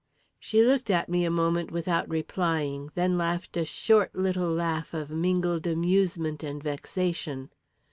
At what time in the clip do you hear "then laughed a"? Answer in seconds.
2.95-3.63